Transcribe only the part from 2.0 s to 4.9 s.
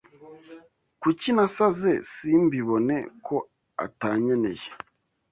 simbibona ko atanyeneye